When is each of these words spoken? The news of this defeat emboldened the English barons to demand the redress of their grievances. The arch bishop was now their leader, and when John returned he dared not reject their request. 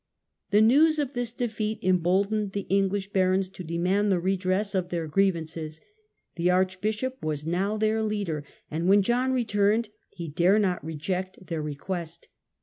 The 0.49 0.61
news 0.61 0.97
of 0.97 1.13
this 1.13 1.31
defeat 1.31 1.77
emboldened 1.83 2.53
the 2.53 2.65
English 2.71 3.11
barons 3.11 3.47
to 3.49 3.63
demand 3.63 4.11
the 4.11 4.19
redress 4.19 4.73
of 4.73 4.89
their 4.89 5.05
grievances. 5.07 5.79
The 6.37 6.49
arch 6.49 6.81
bishop 6.81 7.23
was 7.23 7.45
now 7.45 7.77
their 7.77 8.01
leader, 8.01 8.43
and 8.71 8.89
when 8.89 9.03
John 9.03 9.31
returned 9.31 9.89
he 10.09 10.27
dared 10.27 10.63
not 10.63 10.83
reject 10.83 11.45
their 11.45 11.61
request. 11.61 12.29